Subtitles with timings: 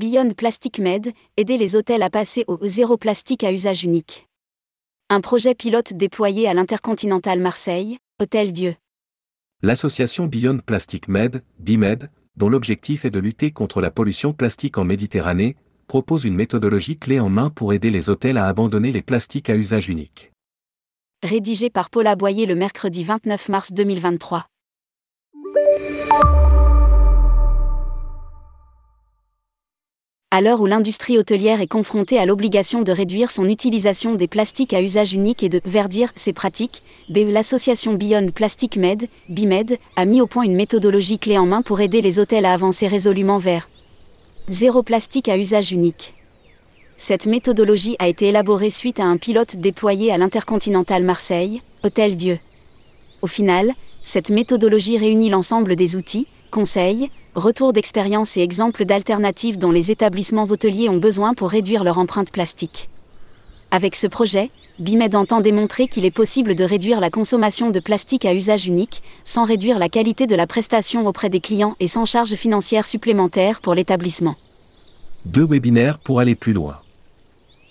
[0.00, 4.26] Beyond Plastic Med, aider les hôtels à passer au zéro plastique à usage unique.
[5.10, 8.76] Un projet pilote déployé à l'Intercontinental Marseille, Hôtel Dieu.
[9.60, 14.84] L'association Beyond Plastic Med, BIMED, dont l'objectif est de lutter contre la pollution plastique en
[14.84, 15.54] Méditerranée,
[15.86, 19.54] propose une méthodologie clé en main pour aider les hôtels à abandonner les plastiques à
[19.54, 20.32] usage unique.
[21.22, 24.46] Rédigé par Paula Boyer le mercredi 29 mars 2023.
[30.32, 34.72] À l'heure où l'industrie hôtelière est confrontée à l'obligation de réduire son utilisation des plastiques
[34.72, 40.20] à usage unique et de verdir ses pratiques, l'association Beyond Plastic Med, BIMED, a mis
[40.20, 43.68] au point une méthodologie clé en main pour aider les hôtels à avancer résolument vers
[44.48, 46.14] zéro plastique à usage unique.
[46.96, 52.38] Cette méthodologie a été élaborée suite à un pilote déployé à l'Intercontinental Marseille, Hôtel Dieu.
[53.20, 53.72] Au final,
[54.04, 60.44] cette méthodologie réunit l'ensemble des outils, conseils, retours d'expérience et exemples d'alternatives dont les établissements
[60.44, 62.88] hôteliers ont besoin pour réduire leur empreinte plastique.
[63.70, 68.24] Avec ce projet, BIMED entend démontrer qu'il est possible de réduire la consommation de plastique
[68.24, 72.04] à usage unique, sans réduire la qualité de la prestation auprès des clients et sans
[72.04, 74.36] charge financière supplémentaire pour l'établissement.
[75.26, 76.78] Deux webinaires pour aller plus loin.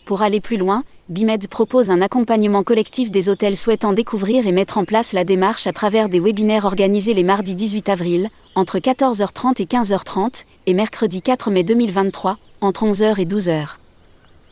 [0.06, 4.78] Pour aller plus loin, BIMED propose un accompagnement collectif des hôtels souhaitant découvrir et mettre
[4.78, 9.60] en place la démarche à travers des webinaires organisés les mardis 18 avril, entre 14h30
[9.60, 13.78] et 15h30, et mercredi 4 mai 2023, entre 11h et 12h.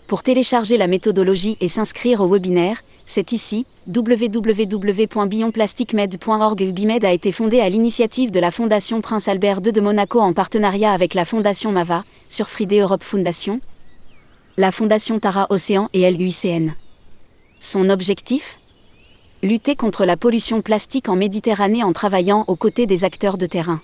[0.08, 6.74] Pour télécharger la méthodologie et s'inscrire au webinaire, c'est ici, www.bionplasticmed.org.
[6.74, 10.34] BIMED a été fondé à l'initiative de la Fondation Prince Albert II de Monaco en
[10.34, 13.62] partenariat avec la Fondation MAVA, sur Friday Europe Foundation,
[14.60, 16.74] la Fondation Tara Océan et LUICN.
[17.60, 18.58] Son objectif?
[19.44, 23.82] Lutter contre la pollution plastique en Méditerranée en travaillant aux côtés des acteurs de terrain.